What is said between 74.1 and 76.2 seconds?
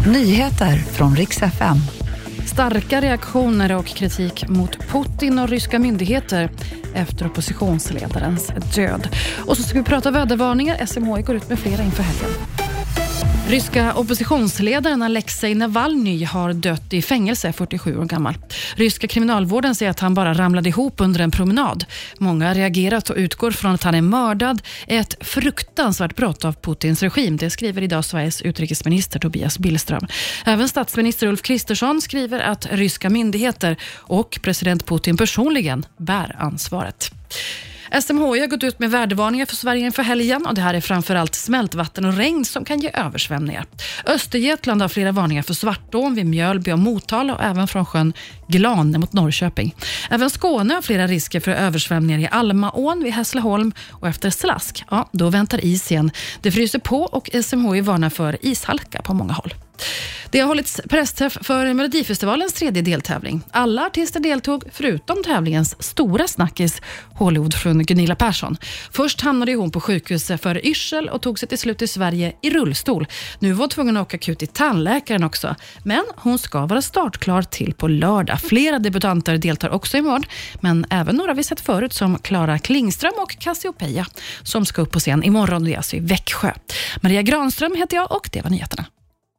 akut till tandläkaren också. Men